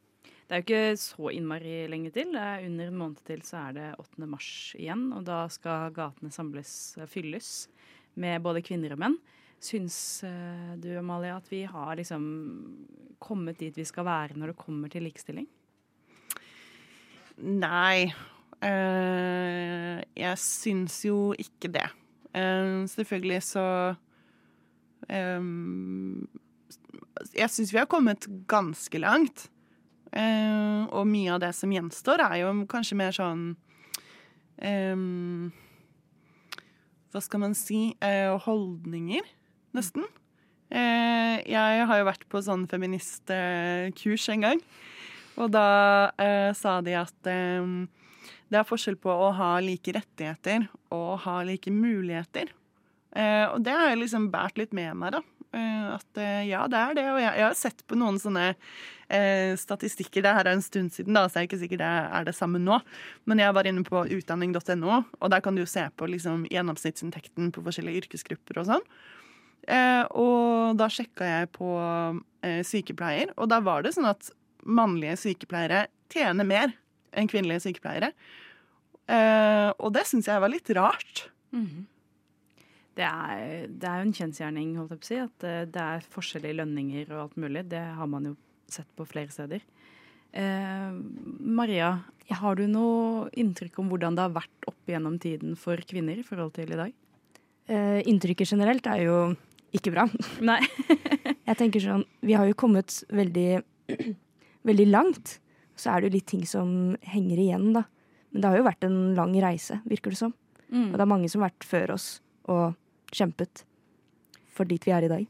[0.47, 2.35] Det er jo ikke så innmari lenge til.
[2.37, 4.27] Er under en måned til så er det 8.
[4.29, 5.07] mars igjen.
[5.15, 7.51] Og da skal gatene samles, eh, fylles
[8.19, 9.17] med både kvinner og menn.
[9.63, 9.97] Syns
[10.27, 12.23] eh, du, Amalie, at vi har liksom
[13.23, 15.47] kommet dit vi skal være når det kommer til likestilling?
[17.37, 18.11] Nei.
[18.61, 21.87] eh, jeg syns jo ikke det.
[22.35, 23.65] Eh, selvfølgelig så
[27.33, 29.49] Jeg syns vi har kommet ganske langt.
[30.13, 33.55] Eh, og mye av det som gjenstår, er jo kanskje mer sånn
[37.13, 37.95] Hva skal man si?
[37.99, 39.25] Eh, holdninger,
[39.75, 40.05] nesten.
[40.73, 44.61] Eh, jeg har jo vært på sånn feministkurs en gang.
[45.41, 47.17] Og da eh, sa de at
[48.53, 52.53] det er forskjell på å ha like rettigheter og ha like muligheter.
[53.13, 55.21] Eh, og det har jeg liksom båret litt med meg, da.
[55.53, 57.05] Eh, at eh, ja, det er det.
[57.13, 58.53] Og jeg, jeg har sett på noen sånne
[59.59, 60.23] statistikker.
[60.25, 62.33] Det her er en stund siden, da, så jeg er ikke sikker det er det
[62.33, 62.79] samme nå.
[63.29, 67.51] Men jeg var inne på utdanning.no, og der kan du jo se på liksom, gjennomsnittsinntekten
[67.53, 68.87] på forskjellige yrkesgrupper og sånn.
[70.17, 71.75] Og da sjekka jeg på
[72.65, 74.33] sykepleier, og da var det sånn at
[74.65, 76.73] mannlige sykepleiere tjener mer
[77.13, 78.09] enn kvinnelige sykepleiere.
[79.77, 81.27] Og det syns jeg var litt rart.
[82.93, 85.83] Det er, det er jo en kjensgjerning, holdt jeg på å si, at eh, det
[85.83, 87.63] er forskjell i lønninger og alt mulig.
[87.71, 88.33] Det har man jo
[88.69, 89.63] sett på flere steder.
[90.33, 90.91] Eh,
[91.39, 91.95] Maria,
[92.29, 96.25] har du noe inntrykk om hvordan det har vært opp gjennom tiden for kvinner i
[96.25, 96.93] forhold til i dag?
[97.69, 99.17] Eh, inntrykket generelt er jo
[99.73, 100.05] ikke bra.
[100.49, 100.59] Nei.
[101.49, 103.63] jeg tenker sånn, vi har jo kommet veldig,
[104.69, 105.39] veldig langt.
[105.73, 107.87] Så er det jo litt ting som henger igjen, da.
[108.33, 110.37] Men det har jo vært en lang reise, virker det som.
[110.69, 110.91] Mm.
[110.91, 112.07] Og det er mange som har vært før oss
[112.49, 112.73] og
[113.15, 113.63] kjempet
[114.53, 115.27] for dit vi er i dag.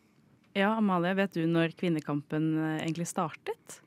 [0.53, 3.79] Ja, Amalie, vet du når kvinnekampen eh, egentlig startet?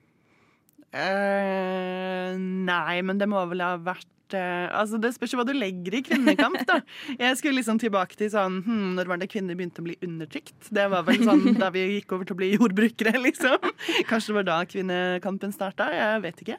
[0.97, 5.53] Uh, nei, men det må vel ha vært uh, Altså, Det spørs jo hva du
[5.53, 6.79] legger i kvinnekamp, da.
[7.21, 10.71] Jeg skulle liksom tilbake til sånn hm, Når var det kvinner begynte å bli undertrykt?
[10.73, 13.71] Det var vel sånn da vi gikk over til å bli jordbrukere, liksom.
[14.09, 15.91] Kanskje det var da kvinnekampen starta?
[15.93, 16.59] Jeg vet ikke.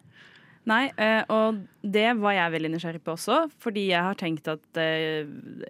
[0.68, 4.80] Nei, eh, og det var jeg veldig nysgjerrig på også, fordi jeg har tenkt at
[4.82, 5.30] eh,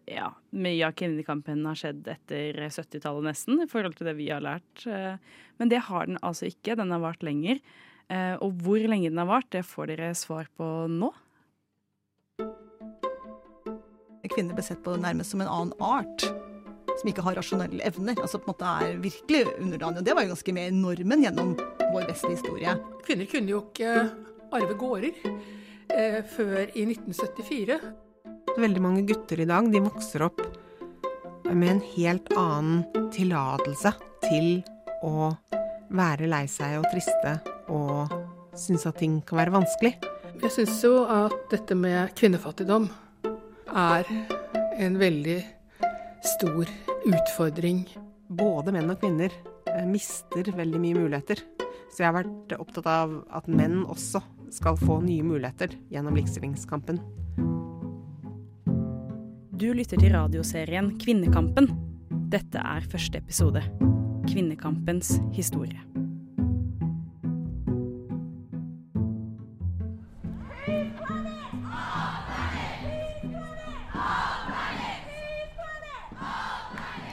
[0.10, 4.42] ja, mye av kvinnekampen har skjedd etter 70-tallet nesten, i forhold til det vi har
[4.42, 4.88] lært.
[4.90, 5.20] Eh,
[5.62, 6.80] men det har den altså ikke.
[6.80, 7.62] Den har vart lenger.
[8.10, 11.14] Eh, og hvor lenge den har vart, det får dere svar på nå.
[14.38, 16.26] kvinner ble sett på nærmest som en annen art.
[16.98, 18.18] Som ikke har rasjonelle evner.
[18.22, 20.02] Altså på en måte er virkelig underdanig.
[20.02, 21.54] Og det var jo ganske med normen gjennom
[21.94, 22.74] vår beste historie.
[23.06, 23.94] Kvinner kunne jo ikke
[24.56, 25.16] arve gårder
[25.94, 27.80] eh, før i 1974.
[28.58, 30.42] Veldig mange gutter i dag de vokser opp
[31.48, 33.94] med en helt annen tillatelse
[34.26, 34.62] til
[35.06, 35.32] å
[35.96, 37.38] være lei seg og triste
[37.72, 38.12] og
[38.58, 39.94] synes at ting kan være vanskelig.
[40.42, 42.90] Jeg syns jo at dette med kvinnefattigdom
[43.68, 44.10] er
[44.78, 45.38] en veldig
[46.36, 46.68] stor
[47.08, 47.86] utfordring.
[48.28, 49.34] Både menn og kvinner
[49.72, 51.42] eh, mister veldig mye muligheter.
[51.90, 54.22] Så jeg har vært opptatt av at menn også
[54.54, 57.00] skal få nye muligheter gjennom likestillingskampen.
[59.58, 61.72] Du lytter til radioserien Kvinnekampen.
[62.30, 63.64] Dette er første episode.
[64.28, 65.82] Kvinnekampens historie.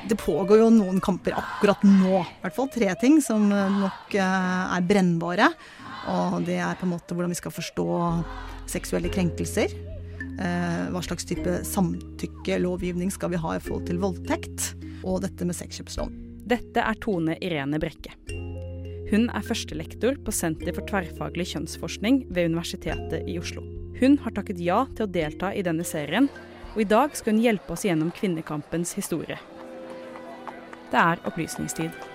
[0.04, 2.20] Det pågår jo noen kamper akkurat nå.
[2.20, 5.48] I hvert fall tre ting som nok eh, er brennbare.
[6.10, 7.88] Og det er på en måte hvordan vi skal forstå
[8.70, 9.72] seksuelle krenkelser.
[10.34, 14.72] Eh, hva slags type samtykkelovgivning skal vi ha i forhold til voldtekt.
[15.04, 16.14] Og dette med sexkjøpslån.
[16.48, 18.12] Dette er Tone Irene Brekke.
[19.12, 23.62] Hun er førstelektor på Senter for tverrfaglig kjønnsforskning ved Universitetet i Oslo.
[24.00, 26.28] Hun har takket ja til å delta i denne serien,
[26.74, 29.38] og i dag skal hun hjelpe oss gjennom kvinnekampens historie.
[30.90, 32.13] Det er opplysningstid.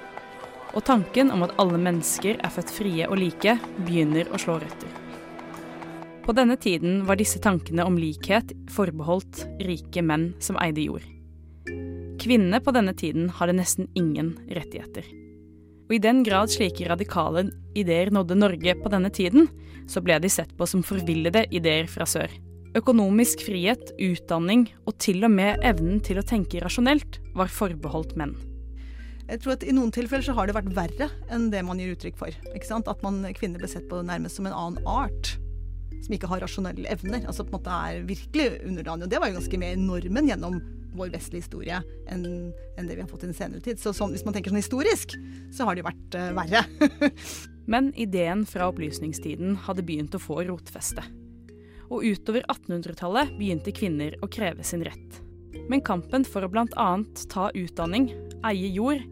[0.78, 3.56] Og tanken om at alle mennesker er født frie og like,
[3.88, 4.92] begynner å slå røtter.
[6.26, 11.06] På denne tiden var disse tankene om likhet forbeholdt rike menn som eide jord.
[12.22, 15.08] Kvinnene på denne tiden hadde nesten ingen rettigheter.
[15.90, 19.48] Og i den grad slike radikale ideer nådde Norge på denne tiden,
[19.90, 22.30] så ble de sett på som forvillede ideer fra sør.
[22.78, 28.38] Økonomisk frihet, utdanning og til og med evnen til å tenke rasjonelt var forbeholdt menn.
[29.30, 31.94] Jeg tror at I noen tilfeller så har det vært verre enn det man gir
[31.94, 32.34] uttrykk for.
[32.80, 35.36] At man, kvinner ble sett på nærmest som en annen art.
[36.02, 37.28] Som ikke har rasjonelle evner.
[37.30, 39.06] Altså på en måte er virkelig underdanig.
[39.06, 40.58] Og det var jo ganske mer normen gjennom
[40.98, 41.78] vår vestlige historie
[42.10, 42.24] enn,
[42.74, 43.78] enn det vi har fått i den senere tid.
[43.78, 45.14] Så sånn, hvis man tenker sånn historisk,
[45.54, 46.64] så har det jo vært uh, verre.
[47.72, 51.06] Men ideen fra opplysningstiden hadde begynt å få rotfeste.
[51.94, 55.22] Og utover 1800-tallet begynte kvinner å kreve sin rett.
[55.70, 56.90] Men kampen for å bl.a.
[57.30, 58.10] ta utdanning,
[58.50, 59.06] eie jord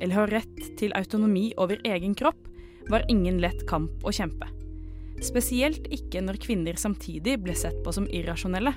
[0.00, 2.48] eller ha rett til autonomi over egen kropp,
[2.90, 4.48] var ingen lett kamp å kjempe.
[5.22, 8.72] Spesielt ikke når kvinner samtidig ble sett på som irrasjonelle.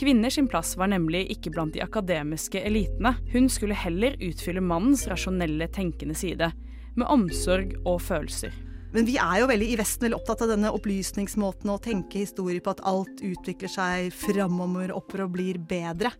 [0.00, 3.14] Kvinners plass var nemlig ikke blant de akademiske elitene.
[3.32, 6.52] Hun skulle heller utfylle mannens rasjonelle, tenkende side,
[6.96, 8.54] med omsorg og følelser.
[8.90, 12.62] Men vi er jo veldig i Vesten veldig opptatt av denne opplysningsmåten å tenke historie
[12.62, 16.10] på at alt utvikler seg framover, oppover og blir bedre.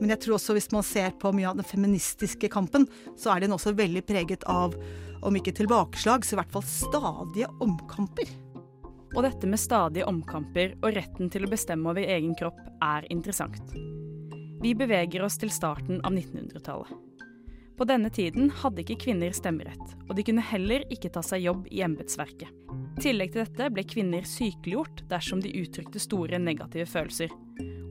[0.00, 3.44] Men jeg tror også hvis man ser på mye av den feministiske kampen, så er
[3.44, 4.74] den også veldig preget av,
[5.22, 8.34] om ikke tilbakeslag, så i hvert fall stadige omkamper.
[9.14, 13.70] Og dette med stadige omkamper og retten til å bestemme over egen kropp er interessant.
[14.60, 16.90] Vi beveger oss til starten av 1900-tallet.
[17.76, 21.66] På denne tiden hadde ikke kvinner stemmerett, og de kunne heller ikke ta seg jobb
[21.68, 22.48] i embetsverket.
[22.96, 27.34] I tillegg til dette ble kvinner sykeliggjort dersom de uttrykte store negative følelser,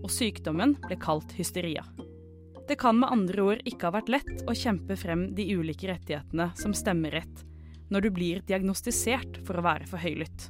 [0.02, 1.86] og sykdommen ble kalt hysteria.
[2.66, 6.50] Det kan med andre ord ikke ha vært lett å kjempe frem de ulike rettighetene
[6.58, 7.46] som stemmerett
[7.94, 10.50] når du blir diagnostisert for å være for høylytt.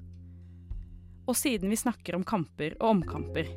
[1.27, 3.49] Og siden vi snakker om kamper og omkamper,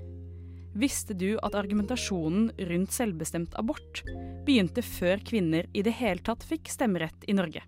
[0.76, 4.02] Visste du at argumentasjonen rundt selvbestemt abort
[4.46, 7.62] begynte før kvinner i det hele tatt fikk stemmerett i Norge?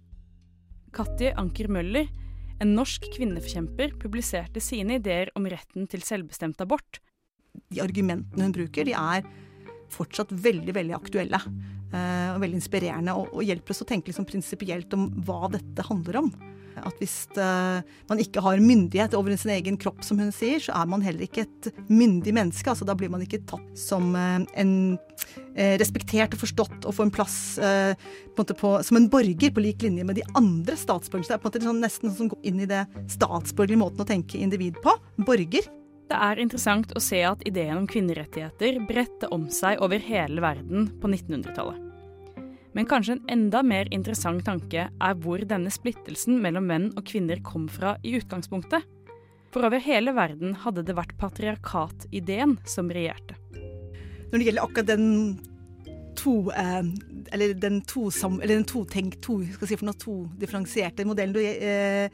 [0.92, 2.08] Katje Anker Møller,
[2.60, 7.00] en norsk kvinneforkjemper, publiserte sine ideer om retten til selvbestemt abort.
[7.70, 9.24] De argumentene hun bruker, de er
[9.94, 11.42] fortsatt veldig, veldig aktuelle.
[11.90, 16.28] og veldig inspirerende, og, hjelper oss å tenke liksom prinsipielt om hva dette handler om.
[16.86, 17.80] At hvis uh,
[18.10, 21.26] man ikke har myndighet over sin egen kropp, som hun sier, så er man heller
[21.26, 22.70] ikke et myndig menneske.
[22.70, 24.74] Altså, da blir man ikke tatt som uh, en
[25.60, 29.82] respektert og forstått og får en plass på en på, som en borger på lik
[29.84, 31.26] linje med de andre statsborgerne.
[31.28, 34.08] Det er på en måte sånn, nesten sånn går inn i det statsborgerlige måten å
[34.08, 34.94] tenke individ på.
[35.26, 35.68] Borger.
[36.10, 40.88] Det er interessant å se at ideen om kvinnerettigheter bredte om seg over hele verden
[40.98, 41.84] på 1900-tallet.
[42.74, 47.38] Men kanskje en enda mer interessant tanke er hvor denne splittelsen mellom menn og kvinner
[47.46, 48.82] kom fra i utgangspunktet.
[49.54, 53.38] For over hele verden hadde det vært patriarkatideen som regjerte.
[54.30, 55.06] Når det gjelder akkurat den
[56.18, 56.82] to eh,
[57.30, 62.10] Eller den to, eller den to, tenk, to, si noe, to differensierte modellen du eh,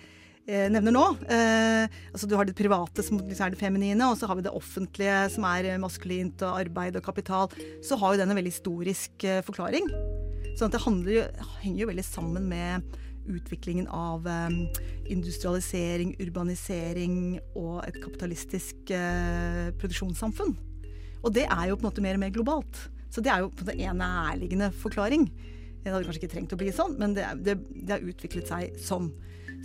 [0.46, 1.04] nevner nå.
[1.26, 4.44] Eh, altså Du har det private som liksom er det feminine, og så har vi
[4.46, 7.50] det offentlige som er eh, maskulint og arbeid og kapital.
[7.84, 9.90] Så har jo den en veldig historisk eh, forklaring.
[10.56, 11.32] Sånn at det handler,
[11.64, 12.86] henger jo veldig sammen med
[13.26, 14.54] utviklingen av eh,
[15.12, 17.18] industrialisering, urbanisering
[17.58, 20.54] og et kapitalistisk eh, produksjonssamfunn.
[21.26, 22.86] Og det er jo på en måte mer og mer globalt.
[23.10, 25.26] Så det er jo på en måte en nærliggende forklaring.
[25.82, 28.78] Det hadde kanskje ikke trengt å bli sånn, men det, det, det har utviklet seg
[28.82, 29.10] sånn.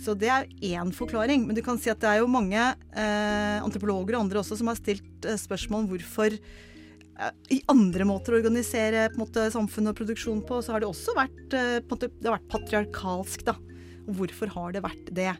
[0.00, 1.46] Så det er én forklaring.
[1.46, 4.70] Men du kan si at det er jo mange eh, antropologer og andre også som
[4.70, 9.98] har stilt eh, spørsmål om hvorfor eh, i andre måter å organisere måte, samfunn og
[9.98, 13.46] produksjon på, så har det også vært, eh, måte, det har vært patriarkalsk.
[13.50, 13.56] da.
[14.02, 15.30] Hvorfor har det vært det?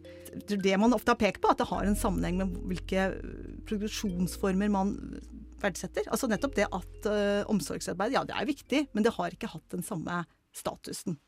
[0.49, 3.11] Det man ofte har pekt på, at det har en sammenheng med hvilke
[3.69, 4.95] produksjonsformer man
[5.63, 6.07] verdsetter.
[6.11, 9.67] Altså nettopp det at eh, omsorgsarbeid, ja det er viktig, men det har ikke hatt
[9.75, 10.23] den samme
[10.57, 11.19] statusen.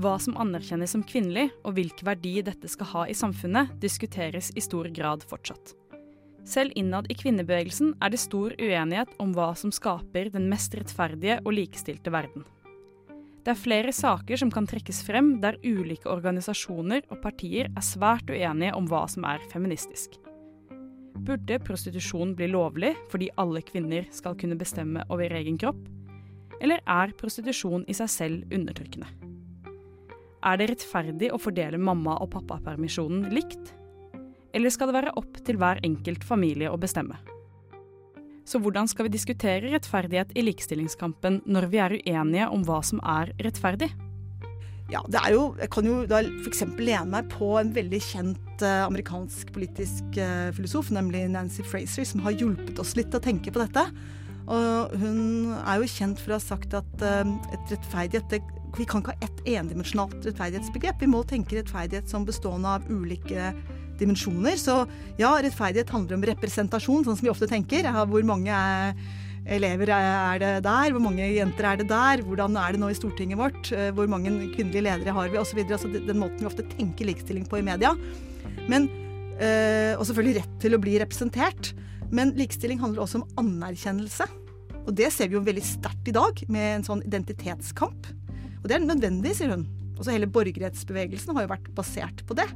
[0.00, 4.62] Hva som anerkjennes som kvinnelig, og hvilken verdi dette skal ha i samfunnet, diskuteres i
[4.64, 5.74] stor grad fortsatt.
[6.48, 11.36] Selv innad i kvinnebevegelsen er det stor uenighet om hva som skaper den mest rettferdige
[11.44, 12.46] og likestilte verden.
[13.44, 18.28] Det er flere saker som kan trekkes frem der ulike organisasjoner og partier er svært
[18.32, 20.16] uenige om hva som er feministisk.
[21.20, 25.80] Burde prostitusjon bli lovlig fordi alle kvinner skal kunne bestemme over egen kropp?
[26.60, 29.19] Eller er prostitusjon i seg selv undertrykkende?
[30.40, 33.74] Er det rettferdig å fordele mamma- og pappapermisjonen likt?
[34.56, 37.18] Eller skal det være opp til hver enkelt familie å bestemme?
[38.48, 43.02] Så hvordan skal vi diskutere rettferdighet i likestillingskampen når vi er uenige om hva som
[43.04, 43.92] er rettferdig?
[44.90, 46.64] Ja, det er jo, Jeg kan jo da f.eks.
[46.80, 52.24] lene meg på en veldig kjent eh, amerikansk politisk eh, filosof, nemlig Nancy Fraser, som
[52.24, 53.84] har hjulpet oss litt til å tenke på dette.
[54.50, 58.40] Og hun er jo kjent for å ha sagt at eh, et rettferdighet
[58.78, 61.00] Vi kan ikke ha ett endimensjonalt rettferdighetsbegrep.
[61.02, 63.52] Vi må tenke rettferdighet som bestående av ulike
[64.00, 64.56] dimensjoner.
[64.60, 64.84] Så
[65.20, 67.88] ja, rettferdighet handler om representasjon, sånn som vi ofte tenker.
[68.10, 68.94] Hvor mange er
[69.50, 70.92] elever er det der?
[70.94, 72.24] Hvor mange jenter er det der?
[72.26, 73.72] Hvordan er det nå i Stortinget vårt?
[73.72, 75.38] Eh, Hvor mange kvinnelige ledere har vi?
[75.54, 75.78] Videre.
[75.78, 77.94] altså den måten vi ofte tenker likestilling på i media.
[78.68, 78.88] Men,
[79.40, 81.72] eh, og selvfølgelig rett til å bli representert.
[82.10, 84.26] Men likestilling handler også om anerkjennelse.
[84.86, 88.06] Og det ser vi jo veldig sterkt i dag, med en sånn identitetskamp.
[88.60, 89.66] Og det er nødvendig, sier hun.
[90.00, 92.48] Også hele borgerrettsbevegelsen har jo vært basert på det.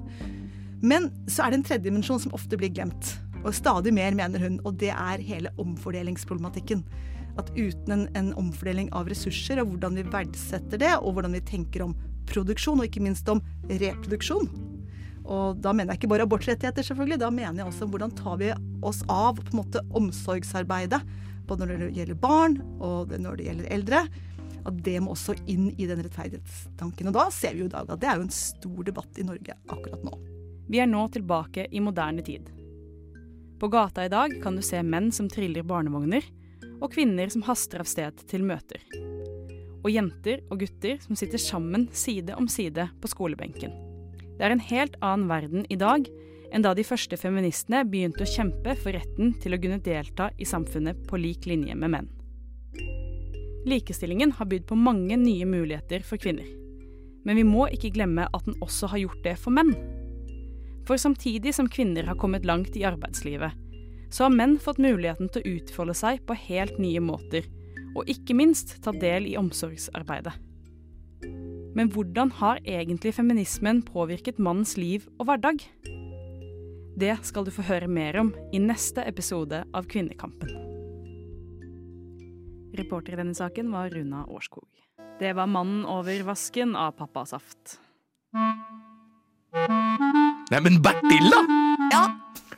[0.85, 3.15] Men så er det en tredje dimensjon som ofte blir glemt.
[3.45, 6.85] Og stadig mer, mener hun, og det er hele omfordelingsproblematikken.
[7.41, 11.45] At uten en, en omfordeling av ressurser, og hvordan vi verdsetter det, og hvordan vi
[11.45, 11.97] tenker om
[12.31, 14.49] produksjon, og ikke minst om reproduksjon.
[15.25, 17.21] Og da mener jeg ikke bare abortrettigheter, selvfølgelig.
[17.21, 18.53] Da mener jeg også hvordan tar vi
[18.85, 21.01] oss av på en måte omsorgsarbeidet.
[21.49, 24.05] Både når det gjelder barn, og når det gjelder eldre.
[24.65, 27.11] At det må også inn i den rettferdighetstanken.
[27.11, 29.27] Og da ser vi jo i dag at det er jo en stor debatt i
[29.27, 30.15] Norge akkurat nå.
[30.71, 32.49] Vi er nå tilbake i moderne tid.
[33.61, 36.25] På gata i dag kan du se menn som triller barnevogner,
[36.83, 38.81] og kvinner som haster av sted til møter.
[39.85, 43.73] Og jenter og gutter som sitter sammen side om side på skolebenken.
[44.35, 46.09] Det er en helt annen verden i dag
[46.55, 50.47] enn da de første feministene begynte å kjempe for retten til å kunne delta i
[50.49, 52.11] samfunnet på lik linje med menn.
[53.65, 56.47] Likestillingen har bydd på mange nye muligheter for kvinner.
[57.25, 59.73] Men vi må ikke glemme at den også har gjort det for menn.
[60.85, 63.57] For samtidig som kvinner har kommet langt i arbeidslivet,
[64.13, 67.49] så har menn fått muligheten til å utfolde seg på helt nye måter,
[67.97, 70.35] og ikke minst ta del i omsorgsarbeidet.
[71.75, 75.65] Men hvordan har egentlig feminismen påvirket mannens liv og hverdag?
[76.95, 80.64] Det skal du få høre mer om i neste episode av Kvinnekampen.
[82.75, 84.67] Reporter i denne saken var Runa Årskog.
[85.19, 87.79] Det var 'Mannen over vasken' av Pappasaft.
[90.51, 91.41] Nei, men Bertil, da!
[91.93, 92.03] Ja?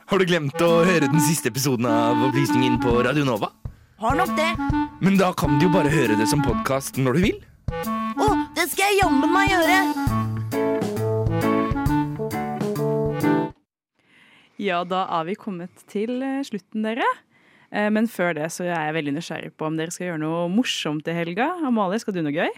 [0.06, 3.50] Har du glemt å høre den siste episoden av Opplysningen på Radio Nova?
[3.98, 4.52] Har nok det.
[5.00, 7.38] Men da kan du jo bare høre det som podkast når du vil.
[8.16, 9.78] Å, det skal jeg jammen meg gjøre!
[14.56, 17.04] Ja, da er vi kommet til eh, slutten, dere.
[17.72, 20.46] Eh, Men før det så er jeg veldig nysgjerrig på om dere skal gjøre noe
[20.52, 21.52] morsomt i helga.
[21.66, 22.50] Amalie, skal du noe gøy?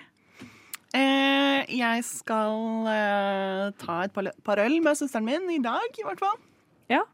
[0.96, 6.20] Eh, jeg skal eh, ta et par, øl med søsteren min i dag, i hvert
[6.22, 6.36] fall.
[6.88, 7.04] Ja.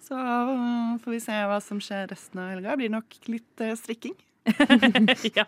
[0.00, 2.76] Så uh, får vi se hva som skjer resten av helga.
[2.78, 4.16] Blir nok litt uh, strikking.
[5.36, 5.44] ja,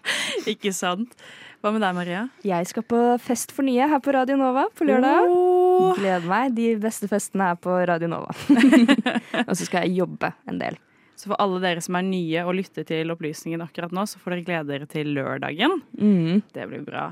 [0.46, 1.14] ikke sant.
[1.62, 2.26] Hva med deg, Maria?
[2.46, 5.32] Jeg skal på Fest for nye her på Radio Nova på lørdag.
[5.98, 6.54] Gleder meg.
[6.58, 8.34] De beste festene er på Radio Nova.
[9.48, 10.78] og så skal jeg jobbe en del.
[11.16, 14.36] Så for alle dere som er nye og lytter til opplysningen akkurat nå, så får
[14.36, 15.80] dere glede dere til lørdagen.
[15.98, 16.40] Mm.
[16.54, 17.10] Det blir bra.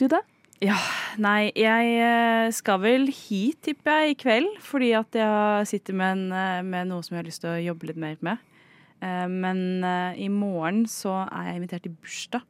[0.00, 0.22] Du da?
[0.62, 0.76] Ja,
[1.18, 4.48] nei, jeg eh, skal vel hit, tipper jeg, i kveld.
[4.62, 7.62] Fordi at jeg sitter med, en, eh, med noe som jeg har lyst til å
[7.64, 8.44] jobbe litt mer med.
[9.02, 9.82] Eh, Men
[10.14, 12.46] i morgen så er jeg invitert til bursdag.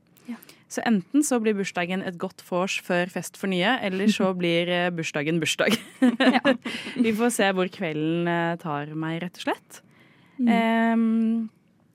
[0.72, 4.70] Så enten så blir bursdagen et godt vors før fest for nye, eller så blir
[4.96, 5.76] bursdagen bursdag.
[7.04, 8.28] Vi får se hvor kvelden
[8.60, 9.80] tar meg, rett og slett.
[10.40, 11.50] Em,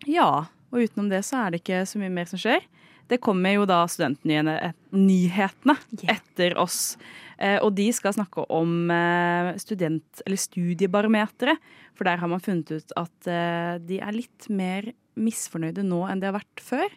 [0.05, 2.61] ja, og utenom det så er det ikke så mye mer som skjer.
[3.07, 6.97] Det kommer jo da studentnyhetene et- etter oss.
[7.39, 11.57] Eh, og de skal snakke om eh, student- eller studiebarometeret.
[11.95, 16.19] For der har man funnet ut at eh, de er litt mer misfornøyde nå enn
[16.19, 16.89] de har vært før.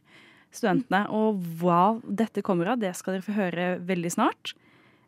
[0.53, 1.07] Studentene.
[1.11, 4.55] Og hva dette kommer av, det skal dere få høre veldig snart.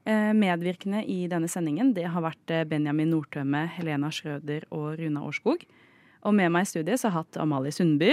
[0.06, 5.22] Eh, medvirkende i denne sendingen det har vært eh, Benjamin Nordtømme, Helena Schrøder og Runa
[5.26, 5.64] Årskog.
[6.22, 8.12] Og med meg i studiet så har jeg hatt Amalie Sundby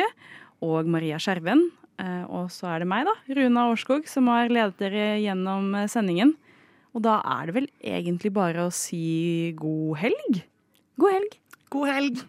[0.65, 1.67] og Maria Skjerven.
[1.99, 5.89] Eh, og så er det meg, da, Runa Årskog, som har ledet dere gjennom eh,
[5.91, 6.33] sendingen.
[6.95, 10.41] Og da er det vel egentlig bare å si god helg.
[10.99, 11.39] God helg.
[11.69, 12.23] God helg.